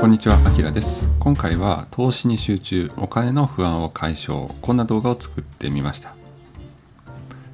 [0.00, 1.04] こんにちは、あきらです。
[1.18, 6.14] 今回は投資に集中、お金の不安を解消、こんな動画を作ってみました。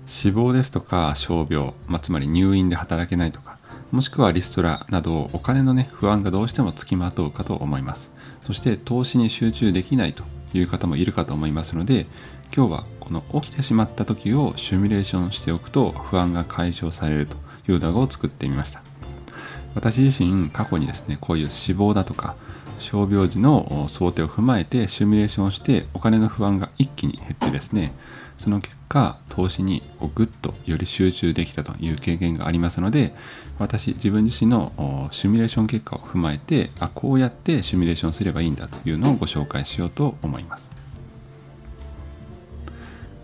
[0.07, 3.59] 死亡ですとか傷病、まあ、つまり入院で働けないとか、
[3.91, 8.13] もしくはリストラなどお金のね不安がどうしてもつきまとうかと思います。
[8.47, 10.23] そして投資に集中できないと
[10.55, 12.07] いう方もいるかと思いますので、
[12.57, 17.37] 今日はこの起きてしまった時をシミュレーションしておくと不安が解消されると
[17.69, 18.85] いう動画を作ってみました。
[19.77, 22.35] 私自身過去にですねこういう死亡だとか
[22.81, 27.95] 傷病時の想定を踏まえてシミュレーションしてお金の不安が一気に減ってですね
[28.39, 33.15] その結果投資にこうぐっとより集中できたという経験がありますので
[33.59, 40.71] 私自分自身のシミュレーション結果を踏まえてあこうやってシミュレーションすればいいんだというのをご紹介しようと思います。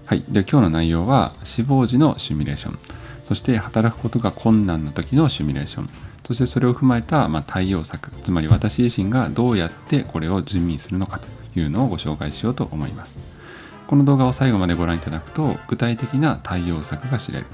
[0.06, 0.24] はい。
[0.28, 2.78] で今日の内容は死亡時のシミュレーション。
[3.24, 5.88] そして働くことが困難な時のシミュレーション。
[6.32, 11.28] そしてそれを踏まえた、まあ、対応策つまり私自身がどうやってこれを準備するのかと
[11.60, 13.18] いうのをご紹介しようと思います。
[13.86, 17.46] この動画を最後までご覧いただくと具体的な対応策が知れる。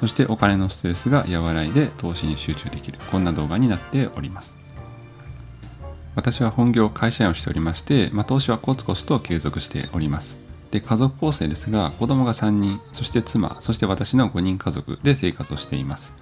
[0.00, 2.98] そしてお金のストレスが和らいで投資に集中できる。
[3.12, 4.56] こんな動画になっております。
[6.16, 10.36] 私は本業会社員をしておりまして、まあ、投資はコツコツと継続しております。
[10.72, 16.12] で家族構成ですが子供が3人そして妻そして私の5人家族で生活をしています。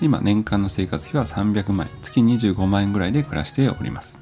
[0.00, 2.02] で今年間の生活費は300万円。
[2.02, 4.18] 月25万円ぐらいで暮らしております。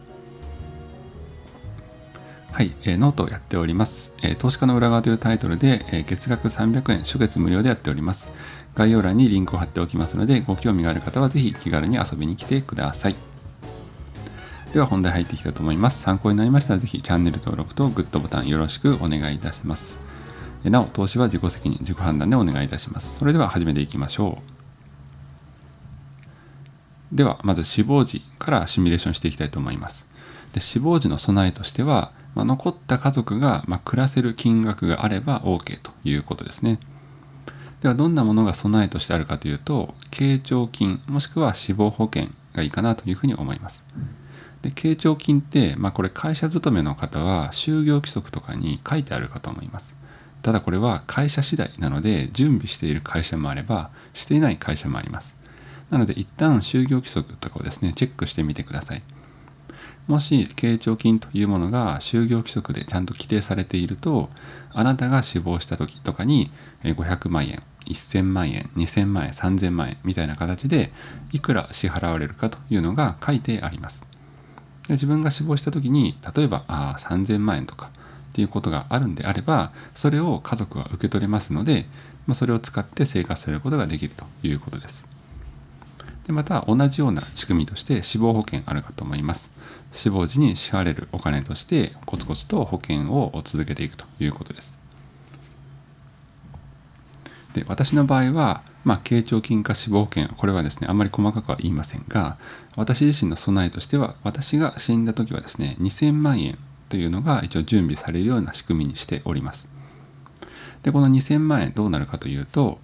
[2.50, 8.34] はい、えー、ノートをやっております、えー、投資家の裏側というタイトルで、えー、月額300円初月無料でやっております。
[8.74, 13.14] 概要欄にリンクを貼っておきますのでご興味がある方はぜひ気軽に遊びに来てください。
[14.72, 16.02] では本題入っていきたいと思います。
[16.02, 20.00] 参考になりましたらぜひチャンネル登録とグッドボタンよろしくお願いいたします。
[20.64, 23.18] なお投資は自己責任自己判断でお願いいたします。
[23.20, 24.57] それでは始めていきましょう。
[27.12, 30.06] ではまず死亡時からシミュレーションしていきたいと思います。
[30.52, 36.78] で死亡時の備えとしては、まあ、残った家族が、まあ、暮らせる金額があれば OK ということですね。
[37.80, 43.84] ではどんなものが備えとしてあるかというと経徴金もしくは死亡保険がいいかなというふうに思います。
[44.62, 49.96] で経徴金って、まあ、これ会社勤めの方は就業規則とかに書いてあるかと思います。
[50.42, 55.37] ただこれは会社次第なので準備している会社もあればしていない会社もあります。
[55.90, 59.02] なので一旦就業規則とかをですねチェックしてみてください。
[60.06, 64.30] もし経徴金というものが就業規則でちゃんと規定されていると
[64.72, 66.50] あなたが死亡した時とかに
[66.82, 70.92] 500万円1000万円2000万円3000万円みたいな形で
[71.32, 74.04] いくら支払われるかというのが書いてあります。
[74.86, 77.90] で自分が死亡した時に例えばあ3000万円とか
[78.30, 81.86] っていうことがあるんであればそれを家族は受け取れますので、
[82.26, 85.07] まあ、それを使って生活することができるということです。
[86.28, 89.50] でまた同じような仕組みとして死亡保険あるかと思います。
[89.92, 94.78] 死亡時に支払われるお金としてコツコツと保険を続けていくということです。
[97.54, 102.36] で私の場合は、まあ、経徴金か死亡保険これはですねあんまり細かくは言いませんが
[102.76, 106.58] 私自身の備えとしては私が死んだ時はですね2000万円
[106.90, 109.66] というのが一応準備されるような仕組みにしております。
[110.82, 112.78] でこの2000万円どうなるかというと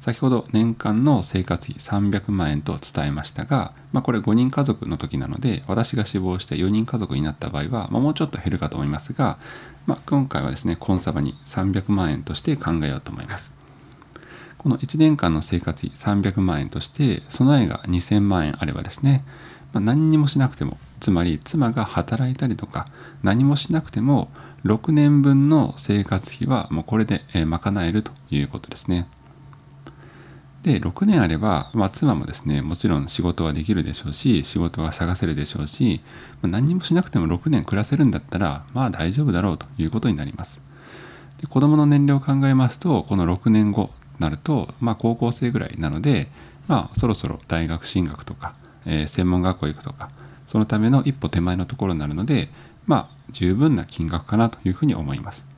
[0.00, 9.38] 先ほど年間の生活費300万円と伝えましたが、まあ、これ5人家族の時なので私が死亡して4人家族になった場合は、まあ、もうちょっと減るかと思いますが、
[9.86, 13.52] まあ、今回はですねコンサバに300万円として考えようと思います
[14.56, 19.22] この1年間の生活費300万円として備えが2000万円あればですね、
[19.74, 22.86] まあ、何にもしなくてもつまり妻が働いたりとか
[23.22, 24.30] 何もしなくても
[24.64, 29.06] 6年分の生活費はもうこれで賄えるということですね。
[30.62, 36.02] で6年あれば、まあ、妻もですねもちろん仕事はできるでしょうし仕事は探せるでしょうし、
[36.42, 40.60] まあ、何もしなくても6年暮らせるんだったらまあ大丈夫だろうということになります。
[41.40, 46.28] で子どもの年齢を考えますとこの6年後なると、まあ、高校生ぐらいなので、
[46.68, 48.54] まあ、そろそろ大学進学とか、
[48.84, 50.10] えー、専門学校行くとか
[50.46, 52.50] そのための一歩手前のところになるので
[52.86, 55.49] まあ十分な金額かなというふうに思います。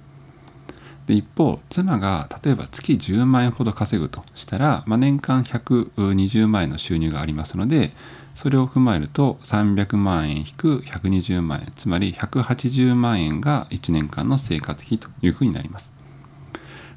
[1.06, 7.92] で一方妻が例えば月10万円ほど稼ぐとしたら、まあ、年間120万円の収入がありますので
[8.34, 15.92] それを踏まえると300万円引く120万円つまり180万円が1年間の生活費というふうになります、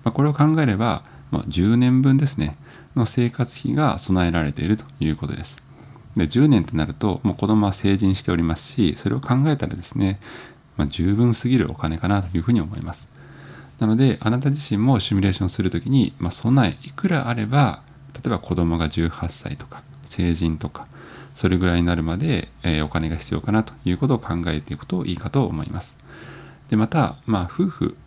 [0.04, 2.56] まあ、これを考えればもう10年分ですね
[2.96, 5.58] の生活費が備えられているということです。
[6.16, 10.22] で10年となるともう子供は成人しておりますしそれを考えたらですね、
[10.78, 13.10] まあ、十分すぎるお金かなというふうに思います。
[13.80, 17.82] なのであなた自身もシミュレーションする時に、まあ、備えいくらあれば
[18.14, 20.88] 例えば子供が18歳とか成人とか
[21.34, 25.98] それぐらいになるまで、えお金が必要かなということを考えていくといいかと思います。
[26.70, 27.98] でまた、まあ、夫婦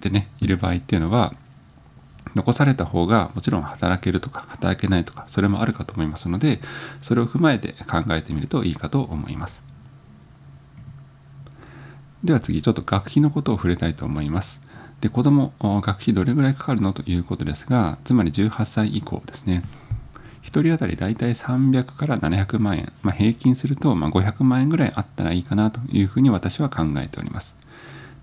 [0.00, 1.34] でねいる場合っていうのは
[2.34, 6.60] 残された方がもちろん働けるとか働けないとかそれもあるかと思いますので
[7.00, 9.62] それを踏まえて考えてみるといいかと思います
[12.22, 14.60] では次ちょっと学費のことを触れたいと思います
[15.00, 19.62] で子供学費どれぐらいかかるのということですがつまり18歳以降ですね
[20.42, 27.54] 1人当たりだいたい300から700万円、まあ、平均するとま500万円ぐらいあったらいいかなというふうに私は考えております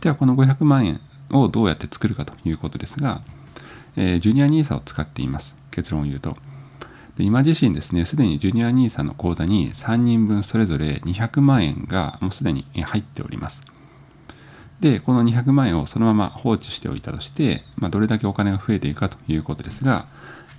[0.02, 1.00] ではこの500万円
[1.32, 3.22] をどうやって作るかということですが
[3.98, 5.56] えー、ジュニア NISA を使っています。
[5.72, 6.36] 結論を言うと。
[7.18, 13.64] で今自身ですね、すでにジュニア NISA の口座に3人分それぞれ200万円がもうすでに入っております。
[14.86, 20.06] で、この200万円をそのまま放置しておいたとして、まあ、どれだけお金が増えていくかということですが、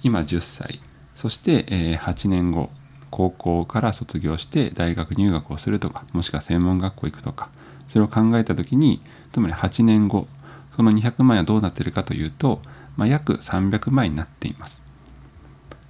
[0.02, 0.80] 今10歳、
[1.14, 2.70] そして、え、8年後、
[3.12, 7.50] 高校から卒業して大学入学をするとか、もしくは専門学校行くとか、
[7.86, 9.00] それを考えたときに、
[9.30, 10.26] つまり8年後、
[10.74, 12.60] その200万円はどうなってるかというと、
[12.96, 14.82] まあ、約300万円になっています。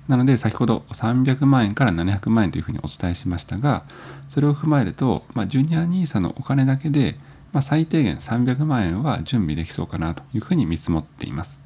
[0.09, 3.83] なので先ほど300万円から700万円というふうにお伝えしましたが
[4.29, 7.17] それを踏まえると、まあ、ジュニア NISA のお金だけで、
[7.56, 11.62] まあ、最低限300万円は準備できそうかなというふうに見積もっています。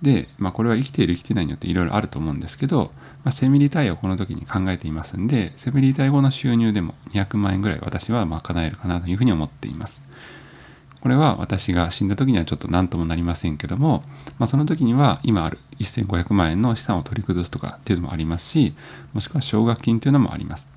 [0.00, 2.90] で、まあ、これは生きている生きていないによっていろいろあると思うんですけど、
[3.22, 10.00] まあ、セミリタイアをこの時に考えていますんでセミリタイ後の収入でも200万円ぐらい私は賄えるかなというふうに思っています。
[11.02, 14.04] これは私が死んだ時にはちょっと何ともなりませんけども、
[14.38, 18.72] まあ、その時には今ある1500万円の資産を取り崩すとかっていうのもありますし
[19.12, 20.70] もしくは奨学金っていうのもあります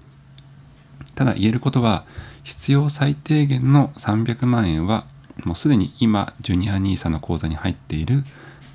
[1.15, 2.05] ただ言えることは
[2.43, 5.05] 必要最低限の300万円は
[5.43, 8.23] もうすでに今ジュニア NISA の口座に入っている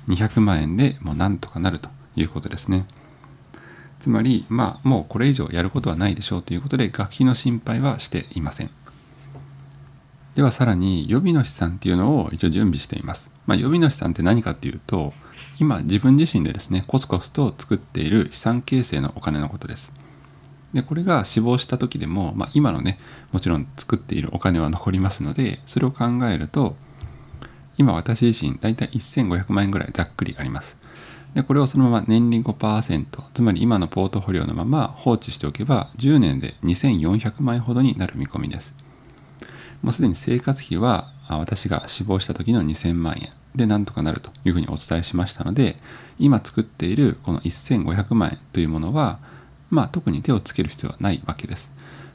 [0.07, 2.85] 200万円でもうなんとかなるということですね
[3.99, 8.69] つまりまあもうこれ以上やることはないでしょうということで学費の心配はしていません
[10.35, 13.31] ではさらに予備の資産っていうのを一応準備しています。
[13.47, 15.13] まあ、予備の資産って何かっていうと
[15.59, 19.93] 今自分自身でですねコツコツと作っている資産形成のお金のことです。
[20.75, 22.97] でこれが死亡した時でも、まあ、今のね
[23.31, 26.75] もちろん作っているお金は残りますのでそれを考えると
[27.77, 30.77] 今私自身大体1500万円ぐらいざっくりあります。
[31.33, 38.73] でこれをそのまま年利5%つまり今のポートフォリオのまま放置しておけば10年で2400万円ほどになる見込みです。
[39.81, 45.77] もうすでに生活費は私が死亡した時の2000万円でなんとかなるというふうにお伝えしましたので
[46.19, 49.19] 今作っているこの1500万円というものは
[49.69, 51.71] まあ特に手をつける必要はないわけです。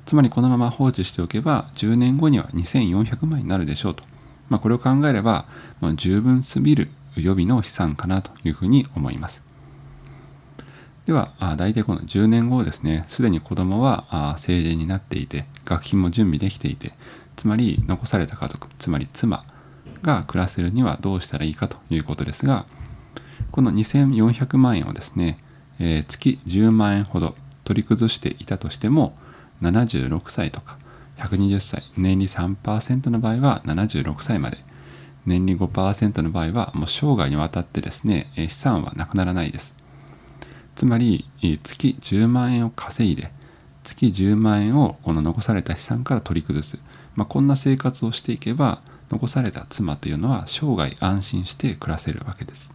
[0.06, 4.02] つまりこのまま放置しておけば10年後には2400万円になるでしょうと、
[4.48, 5.46] まあ、これを考えれば、
[5.80, 9.42] まあ、十分すぎる予備の資産かなというふうに思います。
[11.06, 13.04] では大体この10年後ですね。
[13.08, 16.92] すでに子供は成人になっていて学費も準備できていて
[17.36, 19.44] つまり残された家族つまり妻
[20.02, 22.66] が暮らせるにはどうしたらいいかということですが
[23.50, 25.38] この2400万円をですね、
[25.80, 27.34] えー、月10万円ほど
[27.64, 29.16] 取り崩していたとしても
[29.62, 30.78] 76歳とか
[31.18, 34.58] 120歳年利3%の場合は76歳まで
[35.26, 39.74] 年利5%の場合はもう生涯にわたってですね資産はなくならないです
[40.76, 41.28] つまり
[41.62, 43.30] 月10万円を稼いで
[43.82, 46.78] 月10万円をこの残された資産から取り崩す
[47.16, 52.72] まあ、こんな生活をしていけば残された妻というのは生涯安心して暮らせるわけです。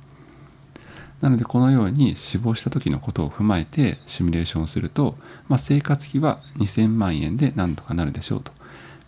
[1.26, 5.16] なのでこのように死亡した時のことを踏まえてシミュレーションをすると、
[5.48, 8.52] まあ、生活費は2000万円でなんとかなるでしょうと。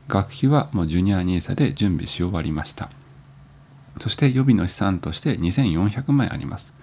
[0.07, 2.89] 学費はもうジュニア NISA で準備し終わりました。
[3.99, 6.73] そして予備の資産として2400万円あります。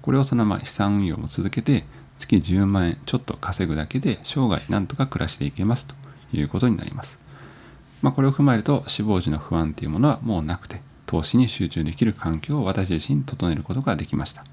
[0.00, 1.84] これをそのまま資産運用も続けて
[2.18, 5.94] 月10万円ちょっと稼ぐだけで生涯なんとか暮らしていけますと
[6.32, 7.20] いうことになります。
[8.02, 14.44] まあ、これを踏まえると死亡時の不安というものはもうなくて投資に集中できる環境を私自身整えることができました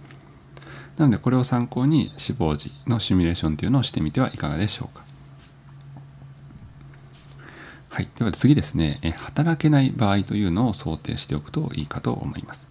[0.99, 5.05] なのでこれを参考に死亡時のシミュレーションというのをしてみてはいかがでしょうか。
[7.87, 8.99] はい、では次ですね。
[9.17, 12.67] 働けない場合というのを想定しておくといいかと思います。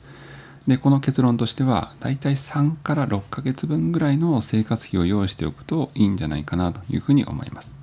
[0.66, 7.74] でこの結論としてはだいたい3から6ヶ月分ぐらいの生活費を用意しておくといいんじゃないかなというふうに思います。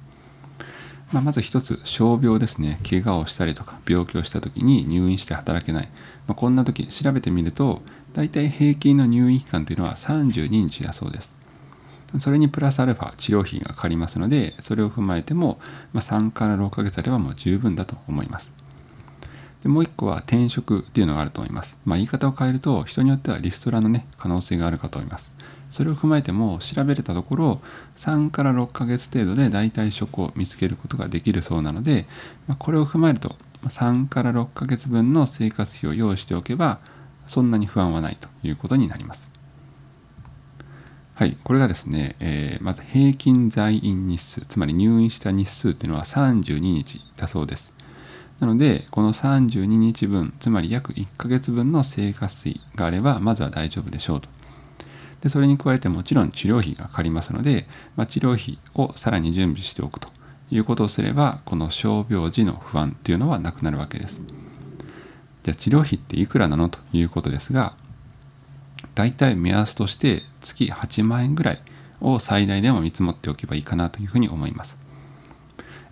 [1.12, 2.78] まあ、まず一つ傷病ですね。
[2.88, 5.90] 怪我をしたりとか病気をした時に入院して働けない、
[6.28, 7.82] まあ、こんな時調べてみると
[8.16, 11.36] 大体平均の入院期間というのは32日だそうです。
[12.18, 15.60] それにプラスアルファ治療費がかかりますのでそれを踏まえても、
[15.92, 18.54] ま、3から6ヶ月あればもう十分だと思います。
[19.62, 25.34] でもう一個は転職っていうのがあると思います、まあ、言い方を変えると人によってはリストラのね可能性があるかと思います。
[25.72, 27.62] それを踏まえても調べれたところ
[27.98, 32.06] 3から6ヶ月程度で大体職を見つけることができるそうなので、
[32.48, 36.80] まあ、これを踏まえると3から6ヶ月分の生活費を用意しておけば
[37.28, 39.30] そんなに不安はないということになります。
[41.16, 47.74] はい、これがですね、えー、まず平均在院日数つまり入院した日数っていうのは32日だそうです。
[48.40, 54.28] なのでこの32日分つまり約1ヶ月分の生活費があればまずは大丈夫でしょうと。
[55.22, 57.66] でそれに加えてもちろん治療費がかかりますので、
[57.96, 60.10] まあ、治療費をさらに準備しておくと
[60.52, 64.22] いうことをすればこの傷病時の不安っていうのはなくなるわけです。
[65.46, 67.76] じゃあ治療費っていくらなのということですが
[68.96, 71.62] 大体目安として月8万円ぐらい
[72.02, 74.78] を最大でも見積もっておけばいいかなというふうに思います。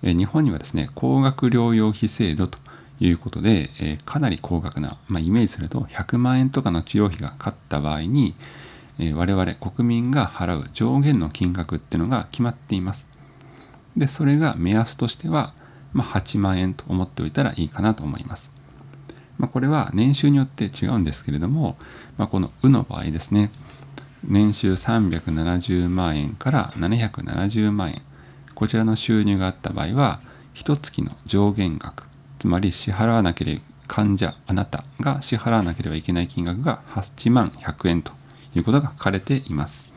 [0.02, 2.58] え日本にはですね高額療養費制度と
[3.00, 8.34] いうことで、えかなり高額な、まあ、イメージすると100万円とかの治療費がかった場合に、
[8.98, 13.08] え我々国民が払う上限の金額っていうのが決まっています。
[13.96, 15.54] でそれが目安としては、
[15.94, 18.63] まあ、8万円と思っておいたらいいかなと思います。
[19.44, 21.76] まあ、これは年収によって違うんですけれども、
[22.18, 23.52] まあ、この「う」の場合ですね
[24.26, 28.02] 年収370万円から770万円。
[28.56, 30.22] こちらの収入があった場合は
[30.54, 32.06] 1月の上限額
[32.40, 38.14] つまり支払わなければ患者あなたが支払わなければいけない金額が8万100円と
[38.56, 39.94] いうことが書かれています。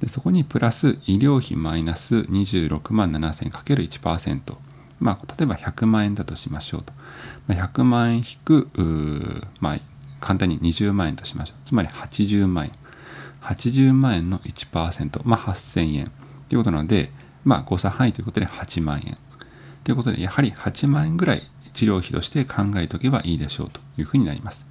[0.00, 4.69] でそこにプラス医療費マイナス26万7000 ×1%
[5.00, 6.92] まあ例えば100万円だとしましょうと。
[7.52, 8.68] 100万円引く
[9.58, 9.80] まあ
[10.20, 11.56] 簡単に20万円としましょう。
[11.64, 12.72] つまり80万円。
[13.40, 16.12] 80万円の1%まあ8000円。
[16.48, 17.10] ということなので
[17.44, 19.16] まあ誤差範囲ということで8万円。
[19.82, 24.66] ということでやはり8万円ぐらい治療費として考えておけばいいでしょうというふうになります。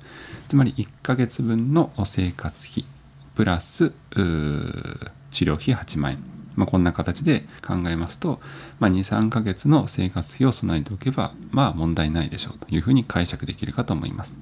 [0.48, 2.86] つまり1ヶ月分の生活費
[3.36, 3.92] プラス
[5.32, 6.24] 治療費8万円、
[6.60, 8.42] まあ、こんな形で考えますと、
[8.80, 14.36] まあ、23ヶ月の生活費を備えておけばまあ問題ないでしょうというふうに解釈できるかと思います。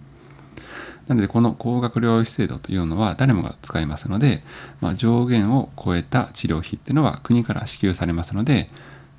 [1.07, 4.41] なのでこの高額療養費制度というのは誰もが使えますので、
[4.81, 8.69] まあ、上限を超えた治療費っていうのは国から支給されますので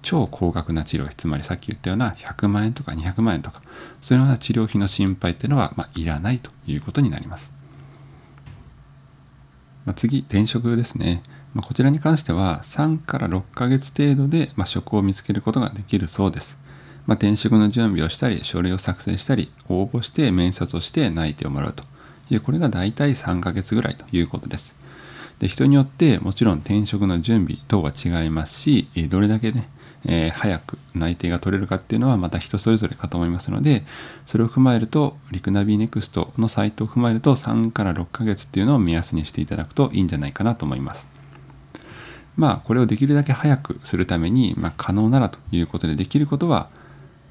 [0.02, 3.62] 超高額な治療費つまりさっき言ったような100万円とか200万円とか
[4.00, 7.52] そういうような治療費の心配っていうのは、まあ、いらないということになります、
[9.86, 11.22] まあ、次転職ですね、
[11.54, 16.58] まあ、こちらに関しては3から6ヶ月程度で、ま職を見つけることができるそうです。
[17.06, 21.84] まあ、転職の準備をしたり書類を作成したり応募して面接をして内定をもらうと。
[22.30, 24.74] いうこれが大体3ヶ月ぐらいということです。
[25.38, 29.68] で人によってもちろん転職の準備等は違いますしどれだけね、
[30.04, 33.84] えー、早く内定が取れるかっていうのはまた人それぞれかと思いますので
[34.26, 41.06] それを踏まえるとリクナビネクストのサイトを踏まえると3から6ヶ月っていうのを目安にしていただくといいんじゃないかなと思います。
[42.38, 46.70] まあこれをできるだけ早くするために、まあ、可能ならということでできることは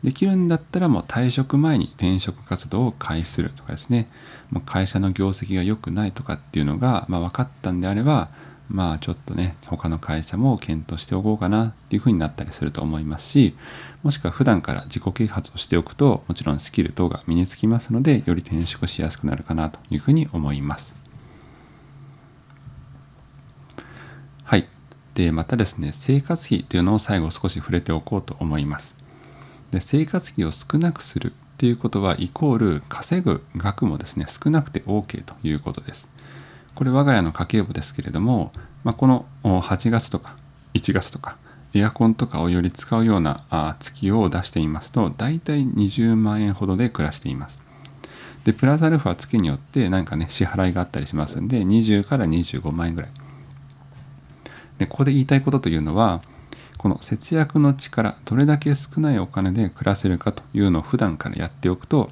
[0.03, 4.05] できるんだったらもう退職前に転職活動を開始するとかですね。
[4.51, 8.29] もう会社の業績が良くないとかっていうのが、まあ、分かったんであれば
[8.69, 13.55] まあちょっとね他の会社も検討しておこうかなっていうふうになったりすると思いますし
[14.03, 20.95] もしくは普段から自己啓発をしておくともちろんスキル等が身につきますのでより転職しやすくなるかなというふうに思います
[24.43, 24.67] はい
[25.17, 28.95] でまたですね生活費というのを最後少し触れておこうと思います
[29.71, 36.07] で生活費を少なくするっていうことはイコール稼ぐ額もですね少なくて OK ということです。
[36.75, 38.51] これ我が家の家計簿ですけれども、
[38.83, 40.35] まあ、この8月とか
[40.75, 41.37] 1月とか
[41.73, 47.59] エアコンとかをより使うような月を出していますと大体20万円ほどで暮らしています。
[48.43, 53.09] でプラスアルファ月によって何かね支払いがあったりしますんで20から25万円ぐらい。
[54.77, 56.21] でここで言いたいことというのは
[56.77, 62.09] この節約の力どれだけ少ないお金で暮らせるかというのを普段からやっておくと、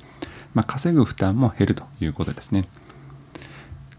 [0.54, 2.68] まあ、稼ぐ負担も減るということですね。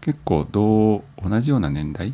[0.01, 2.13] 結構同同じような年代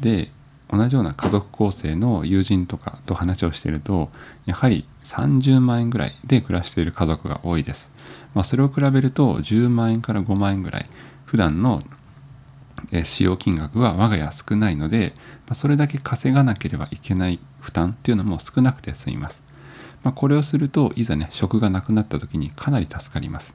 [0.00, 0.30] で
[0.70, 4.08] 同じような家族構成の友人とかと話をしていると
[4.44, 7.90] やはり30万円ぐらいで暮らしている家族が多いです、
[8.34, 10.86] まあ、それを比べると10万円から5万円ぐらい
[11.24, 11.80] 普段の
[13.04, 15.12] 使用金額は我が家少ないので
[15.52, 19.42] それだけ稼がなければいけない負担っていうのも少なくて済みます。
[20.02, 23.54] まあ、これをするといざね職がなくなった時にかなり助かります。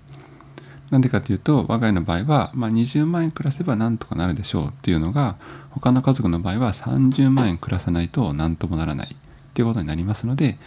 [0.89, 5.37] なんでかというと我が家の場合は、まあ、20万円暮らせばなんとかなるでしょうっていうのが
[5.71, 9.17] 他の家族の場合は30万円暮らさないと何ともならないっ
[9.53, 10.59] ていうことになりますので、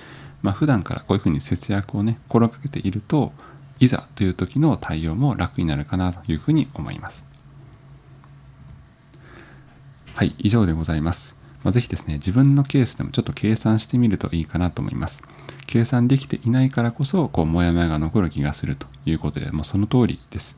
[0.42, 3.32] まあ、普段からこういうふうに節約をね心がけていると
[3.78, 7.36] いざという時の対応も楽になるかなというふうに思います。
[10.16, 15.25] はい以上でございますまあ、ぜひですね、自分のケースでもちょっと計算してみるといいかなと思います。
[15.66, 20.56] 計算できていないからこそ、こう、モヤモヤが残る気がするということで、もうその通りです。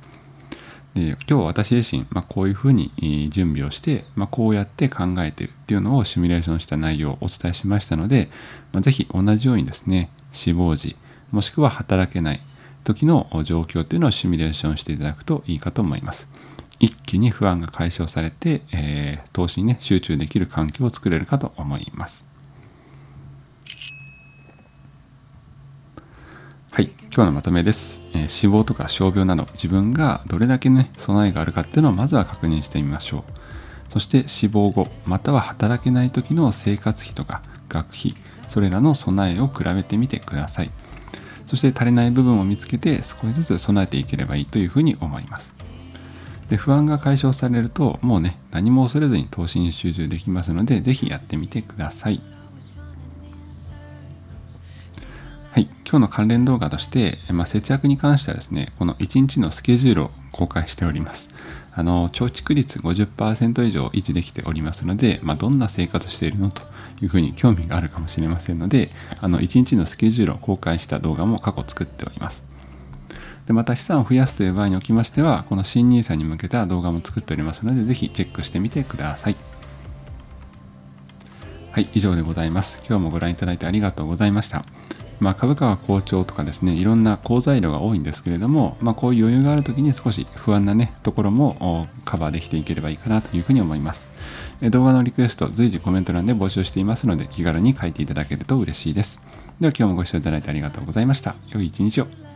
[0.92, 8.28] で今日私自身、まあ、こういうふうに準備をして、まあ、こうやって考えてるっていうのをシミュレーションした内容をお伝えしましたので、
[8.72, 10.96] まあ、ぜひ同じようにですね死亡時
[11.30, 12.40] もしくは働けない
[12.84, 16.28] 時の状況というのをシミュレーションしていただくといいかと思います。
[16.80, 22.24] 一気に不安が解消されて、えー、投資にね集中できる環境を作れるかと思います。
[26.70, 33.22] はい、今日のまとめです、えー、死亡とか傷病など自分がどれだけね備えがあるかっていうのをまずは確認してみましょう。
[33.88, 38.14] そして死亡後または働けない時の生活費とか学費
[38.46, 40.70] それらの備えを比べてみてください。
[41.46, 45.54] そして足りない部分を見つけて少しずつ備えていければいいというふうに思います。
[46.48, 52.20] で不安が解消されるともうね何も恐れずに投資に集中できますので是非やってみてください。
[55.52, 55.64] はい。
[55.84, 61.28] 今日の関連動画として、まあ、節約に関してはですねこの1日のスケジュールを公開しております。
[61.74, 66.62] あの貯蓄率50%以上維持できておりますので、まあ、どんな生活しているのと
[67.00, 68.90] いうふうに興味があるかもしれませんので
[69.20, 72.57] あの1日のスケジュールを公開した動画も過去作っております。
[73.48, 79.36] でまた資産を増やすという場合におきましてはこの新 NISA に向けた動画も作っておりますのでぜひチェックしてみてください。
[81.72, 82.82] はい以上でございます。
[82.86, 84.66] 今日もご覧いただいてありがとうございました。
[85.18, 94.10] まあ、株価は好調とかですねいろんな好材料が多いんですけれども、まあ、こういう余裕がある時に少し不安なねところもカバーできていければいいかなというふうに思います。
[94.60, 99.22] 動画のリクエスト随時コメント欄で募集していますので気軽に書いていただけると嬉しいです。
[99.58, 101.34] では今日もご視聴いただいてありがとうございました。
[101.48, 102.28] 良い一日を。